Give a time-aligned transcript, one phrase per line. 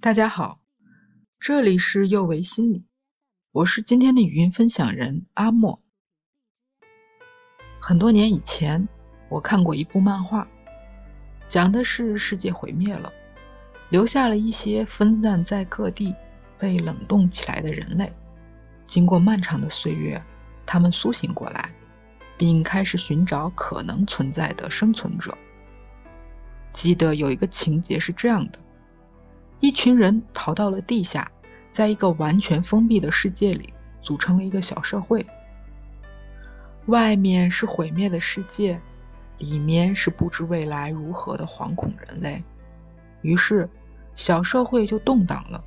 [0.00, 0.60] 大家好，
[1.40, 2.84] 这里是幼为心理，
[3.50, 5.82] 我是今天的语音分享人阿莫。
[7.80, 8.86] 很多年以前，
[9.28, 10.46] 我看过一部漫画，
[11.48, 13.12] 讲的是世界毁灭了，
[13.90, 16.14] 留下了一些分散在各地、
[16.60, 18.12] 被冷冻起来的人类。
[18.86, 20.22] 经过漫长的岁月，
[20.64, 21.74] 他们苏醒过来，
[22.36, 25.36] 并开始寻找可能存在的生存者。
[26.72, 28.58] 记得有一个情节是这样的：
[29.60, 31.30] 一群人逃到了地下，
[31.72, 35.26] 在一个完全封闭的世界里组成了一个小社会。
[36.86, 38.80] 外面是毁灭的世界，
[39.38, 42.42] 里面是不知未来如何的惶恐人类。
[43.22, 43.68] 于是，
[44.14, 45.62] 小社会就动荡了。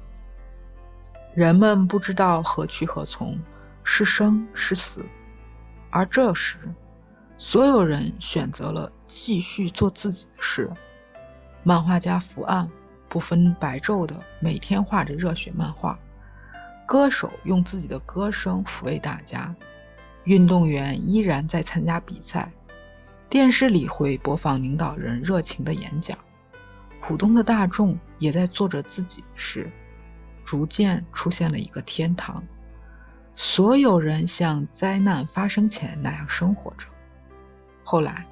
[1.35, 3.39] 人们不知道何去何从，
[3.83, 5.05] 是生是死。
[5.89, 6.57] 而这时，
[7.37, 10.71] 所有人选择了继续做自己的事。
[11.63, 12.69] 漫画家伏案
[13.11, 15.99] 不分白昼的每天画着热血漫画，
[16.85, 19.53] 歌手用自己的歌声抚慰大家，
[20.23, 22.49] 运动员依然在参加比赛，
[23.27, 26.17] 电视里会播放领导人热情的演讲，
[27.01, 29.69] 普通的大众也在做着自己的事，
[30.45, 32.41] 逐渐出现了一个天堂，
[33.35, 36.87] 所有人像灾难发生前那样生活着。
[37.83, 38.25] 后来。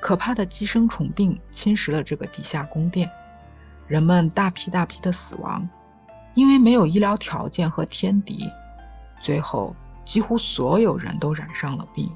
[0.00, 3.08] 可怕的寄生虫病侵蚀了这个地下宫殿，
[3.86, 5.68] 人们大批大批的死亡，
[6.34, 8.48] 因为没有医疗条件和天敌，
[9.22, 12.10] 最后几乎所有人都染上了病。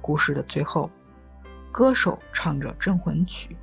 [0.00, 0.90] 故事的最后，
[1.70, 3.56] 歌手唱着镇魂曲，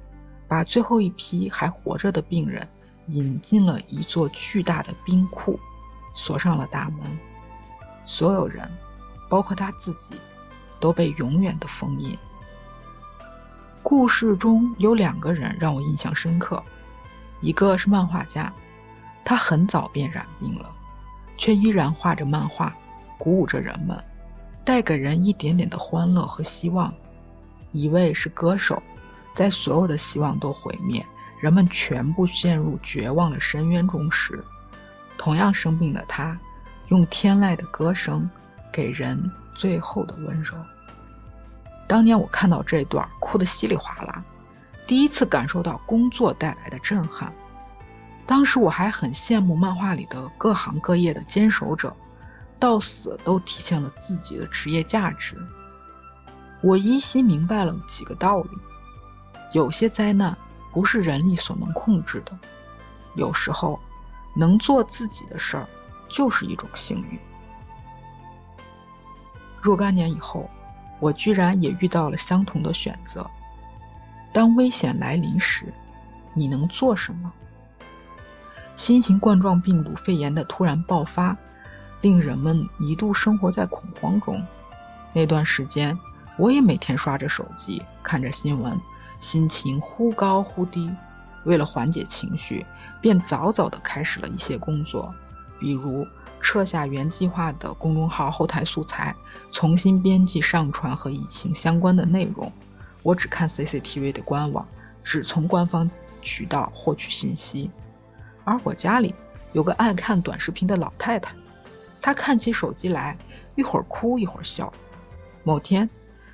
[0.48, 2.68] 把最后一批还活着的病人
[3.08, 5.60] 引进了一座巨大的冰库，
[6.16, 7.02] 锁上了大门，
[8.06, 8.70] 所有人，
[9.28, 10.16] 包括他自己，
[10.80, 12.16] 都被永远的封印。
[13.82, 16.62] 故事中有两个人让我印象深刻，
[17.42, 18.52] 一个是漫画家，
[19.24, 20.70] 他很早便染病了，
[21.38, 22.76] 却依然画着漫画，
[23.18, 24.02] 鼓舞着人们，
[24.66, 26.94] 带给人一点点的欢乐和希望。
[27.72, 28.82] 一位是歌手，
[29.36, 31.06] 在所有的希望都毁灭，
[31.40, 34.44] 人们全部陷入绝望的深渊中时，
[35.18, 36.38] 同样生病的他，
[36.88, 38.28] 用天籁的歌声
[38.72, 40.56] 给人最后的温柔。
[41.88, 44.24] 当年我看到这段，哭得稀里哗啦，
[44.88, 47.34] 第一次感受到工作带来的震撼。
[48.26, 51.96] 当时我还很羡慕漫画里的各行各业的坚守者，
[52.58, 55.38] 到死都体现了自己的职业价值。
[56.62, 58.50] 我依稀明白了几个道理：
[59.54, 60.38] 有些灾难
[60.72, 62.32] 不是人力所能控制的，
[63.16, 63.80] 有时候
[64.36, 65.68] 能做自己的事儿
[66.10, 67.20] 就是一种幸运。
[69.62, 70.50] 若干年以后。
[71.00, 73.30] 我居然也遇到了相同的选择。
[74.34, 75.74] 当危险来临时，
[76.34, 77.32] 你能做什么？
[78.76, 81.36] 新型冠状病毒肺炎的突然爆发，
[82.02, 84.42] 令人们一度生活在恐慌中。
[85.14, 85.98] 那段时间，
[86.38, 88.80] 我也每天刷着手机，看着新闻，
[89.20, 90.90] 心情忽高忽低。
[91.46, 92.66] 为了缓解情绪，
[93.02, 95.14] 便早早的开始了一些工作，
[95.60, 96.06] 比如。
[96.40, 99.14] 撤下原计划的公众号后台素材，
[99.52, 102.50] 重新编辑上传和疫情相关的内容。
[103.04, 104.68] 我只看 CCTV 的官网，
[105.04, 105.90] 只从官方
[106.22, 107.70] 渠道获取信息。
[108.44, 109.14] 而我家里
[109.54, 111.34] 有个爱看短视频的老太太，
[112.02, 113.18] 她看起手机来
[113.56, 114.72] 一会儿哭一会儿笑。
[115.44, 115.90] 某天，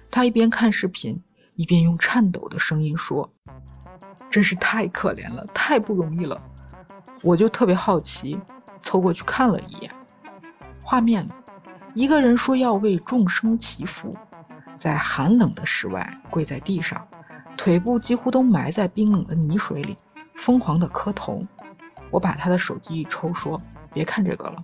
[0.10, 1.22] 她一边看视频，
[1.56, 3.32] 一边用颤抖的声音说
[4.32, 6.42] ：“真是太可怜了，太不容易了。”
[7.22, 8.40] 我就特别好奇，
[8.82, 9.92] 凑过去看了一眼。
[10.84, 11.28] 画面，
[11.94, 14.16] 一个人说要为众生祈福，
[14.84, 17.08] 在寒冷的室外跪在地上，
[17.56, 19.96] 腿部几乎都埋在冰冷的泥水里，
[20.44, 21.42] 疯狂的磕头。
[22.12, 23.58] 我把他的手机一抽，说
[23.94, 24.62] ：“别看这个了。”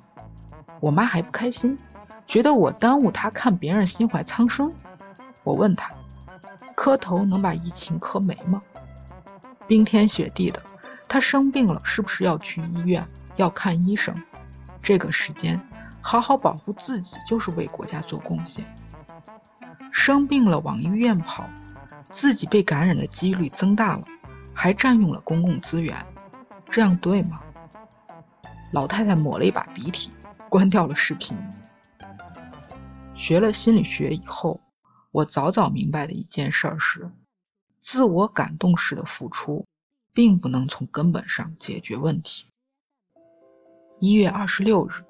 [0.81, 1.77] 我妈还不开心，
[2.25, 4.69] 觉得我耽误她看别人心怀苍生。
[5.45, 5.89] 我问他
[6.75, 8.61] ：“磕头能把疫情磕没吗？”
[9.67, 10.61] 冰天雪地的，
[11.07, 14.13] 他生病了，是不是要去医院，要看医生？
[14.83, 15.57] 这个时间。
[16.01, 18.65] 好好保护自己就是为国家做贡献。
[20.09, 21.47] 生病了往医院跑，
[22.01, 24.03] 自己被感染的几率增大了，
[24.55, 26.03] 还占用了公共资源，
[26.71, 27.39] 这样对吗？
[28.73, 30.09] 老太太抹了一把鼻涕，
[30.49, 31.37] 关掉了视频。
[33.13, 34.59] 学了心理学以后，
[35.11, 37.11] 我早早明白的一件事儿是：
[37.83, 39.67] 自我感动式的付出，
[40.11, 42.47] 并不能从根本上解决问题。
[43.99, 45.05] 一月二十六日。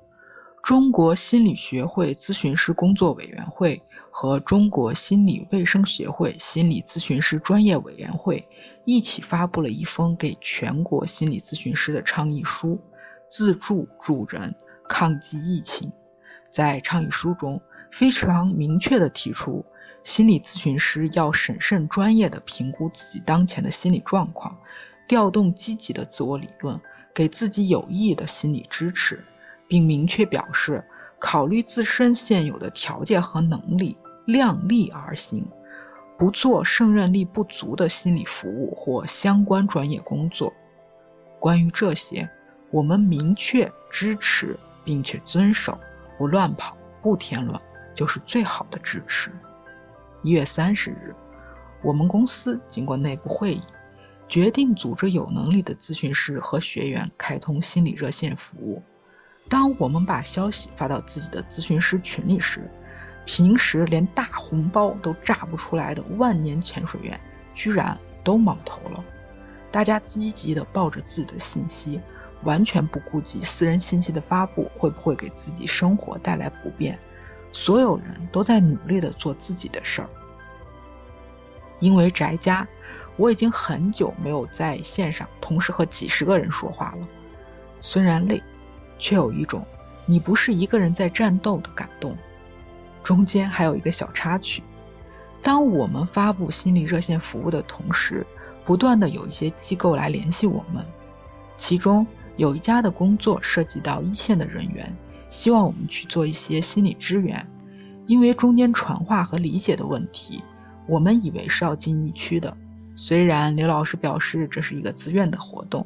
[0.69, 3.81] 中国心理学会咨询师工作委员会
[4.11, 8.47] 和中国心理卫生协会心理咨询师专业委员会
[8.85, 12.79] 一起发布了一封给全国心理咨询师的倡议书，
[13.27, 14.53] 自助助人，
[14.87, 15.91] 抗击疫情。
[16.51, 17.59] 在倡议书中，
[17.91, 19.65] 非常明确地提出，
[20.03, 24.55] 心理咨询师要审慎专业地评估自己当前的心理状况，
[25.07, 26.79] 调动积极的自我理论，
[27.11, 29.25] 给自己有益的心理支持，
[29.69, 30.83] 并明确表示，
[31.19, 33.95] 考虑自身现有的条件和能力，
[34.25, 35.47] 量力而行，
[36.17, 40.51] 不做胜任力不足的心理服务或相关专业工作。
[41.39, 42.29] 关于这些，
[42.71, 45.77] 我们明确支持并且遵守。
[46.17, 47.61] 不乱跑，不添乱，
[47.95, 49.31] 就是最好的支持。
[50.21, 51.15] 一月三十日，
[51.81, 53.61] 我们公司经过内部会议，
[54.27, 58.83] 决定组织有能力的咨询师和学员开通心理热线服务。
[59.47, 62.69] 当我们把消息发到自己的咨询师群里时，
[63.25, 67.19] 平时连大红包都炸不出来的万年潜水员，
[67.55, 69.03] 居然都冒头了。
[69.71, 72.01] 大家积极地抱着自己的信息。
[72.43, 76.97] 完全不顾及私人信息的发布会不会给自己生活带来不便，
[77.51, 80.07] 所有人都在努力的做自己的事儿。
[81.79, 82.65] 因为宅家，
[83.17, 87.07] 我已经很久没有在线上同时和几十个人说话了。
[87.81, 88.41] 虽然累，
[88.99, 89.65] 却有一种
[90.05, 92.15] 你不是一个人在战斗的感动。
[93.03, 94.61] 中间还有一个小插曲：
[95.41, 98.23] 当我们发布心理热线服务的同时，
[98.65, 100.85] 不断的有一些机构来联系我们，
[101.57, 102.05] 其中。
[102.37, 104.95] 有一家的工作涉及到一线的人员，
[105.29, 107.45] 希望我们去做一些心理支援。
[108.07, 110.41] 因为中间传话和理解的问题，
[110.87, 112.55] 我们以为是要进疫区的。
[112.95, 115.85] 虽然刘老师表示这是一个自愿的活动，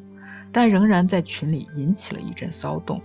[0.54, 3.02] 但仍然在群里引起了一阵骚动。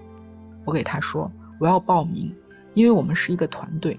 [0.64, 2.32] 我给他说我要报名，
[2.74, 3.98] 因为我们是一个团队。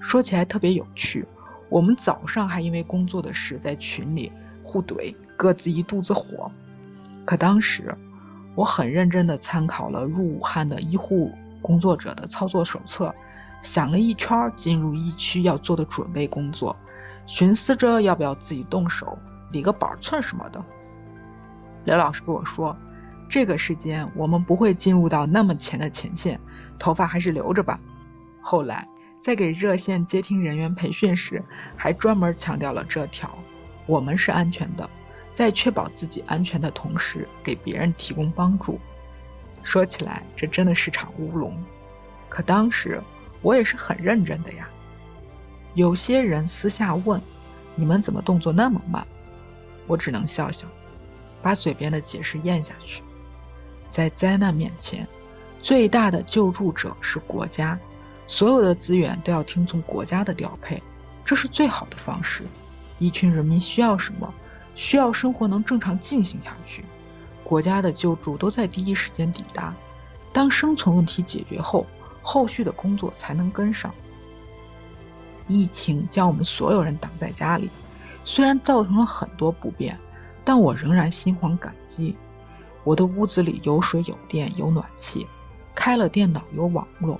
[0.00, 1.24] 说起来特别有趣，
[1.68, 4.32] 我们早上还因为工作的事在群里
[4.64, 6.50] 互怼，各自一肚子火。
[7.24, 7.94] 可当时。
[8.56, 13.12] 我很认真地参考了入武汉的医护工作者的操作手册，
[13.64, 16.76] 想了一圈进入疫区要做的准备工作，
[17.26, 19.18] 寻思着要不要自己动手
[19.50, 20.64] 理个板寸什么的。
[21.84, 22.76] 刘老师跟我说，
[23.28, 26.40] 这个时间我们不会进入到那么前的前线，
[26.78, 27.78] 头发还是留着吧。
[28.40, 28.86] 后来
[29.22, 31.42] 在给热线接听人员培训时，
[31.76, 33.30] 还专门强调了这条：
[33.86, 34.88] 我们是安全的。
[35.34, 38.78] 在确保自己安全的同时，给别人提供帮助。
[39.62, 41.56] 说起来，这真的是场乌龙。
[42.28, 43.00] 可当时
[43.42, 44.68] 我也是很认真的呀。
[45.74, 47.20] 有些人私下问
[47.74, 49.04] ：“你们怎么动作那么慢？”
[49.88, 50.68] 我只能笑笑，
[51.44, 53.02] 把嘴边的解释咽下去。
[53.92, 55.06] 在灾难面前，
[55.62, 57.78] 最大的救助者是国家，
[58.26, 60.82] 所有的资源都要听从国家的调配，
[61.22, 62.44] 这是最好的方式。
[62.98, 64.32] 一群人民需要什么？
[64.74, 66.82] 需要生活能正常进行下去，
[67.44, 69.74] 国家的救助都在第一时间抵达。
[70.32, 71.86] 当生存问题解决后，
[72.22, 73.94] 后续的工作才能跟上。
[75.46, 77.68] 疫情将我们所有人挡在家里，
[78.24, 79.96] 虽然造成了很多不便，
[80.44, 82.14] 但我仍然心怀感激。
[82.84, 85.26] 我的屋子里有水有电有暖气，
[85.74, 87.18] 开了电脑有网络。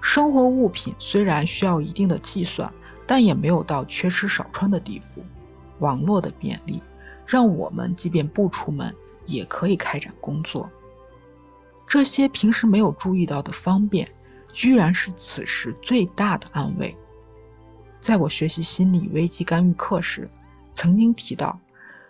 [0.00, 2.72] 生活物品虽然需要一定的计算，
[3.06, 5.24] 但也没有到缺吃少穿的地步。
[5.78, 6.80] 网络的便利，
[7.26, 8.94] 让我们即便不出门
[9.26, 10.70] 也可以开展工作。
[11.88, 14.08] 这些平时没有注意到的方便，
[14.52, 16.96] 居然是此时最大的安慰。
[18.00, 20.30] 在我学习心理危机干预课时，
[20.74, 21.58] 曾经提到，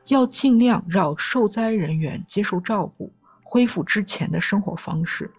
[0.07, 5.33] 要尽量让受灾人员接受照顾，恢复之前的生活方式。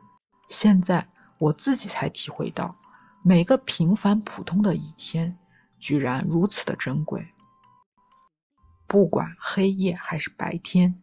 [0.49, 2.75] 现在我自己才体会到，
[3.23, 5.37] 每个平凡普通的一天，
[5.79, 7.27] 居然如此的珍贵。
[8.87, 11.01] 不管黑夜还是白天，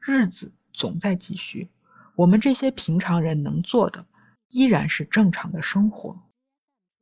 [0.00, 1.70] 日子总在继续。
[2.14, 4.06] 我们这些平常人能做的，
[4.48, 6.18] 依然是正常的生活。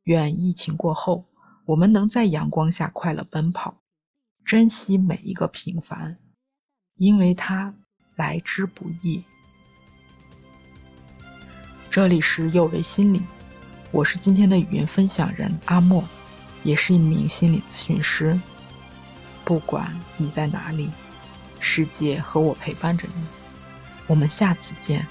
[0.03, 1.25] 愿疫情过后，
[1.65, 3.77] 我们能在阳光下快乐奔跑，
[4.45, 6.17] 珍惜每一个平凡，
[6.97, 7.73] 因为它
[8.15, 9.23] 来之不易。
[11.89, 13.23] 这里是幼为心理，
[13.91, 16.03] 我是今天的语音分享人阿莫，
[16.63, 18.39] 也是一名心理咨询师。
[19.43, 20.91] 不管你在哪里，
[21.59, 23.25] 世界和我陪伴着你。
[24.05, 25.03] 我们下次见。